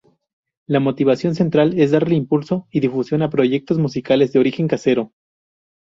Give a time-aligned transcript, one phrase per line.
[0.65, 5.11] La motivación central es darle impulso y difusión a proyectos musicales de origen casero.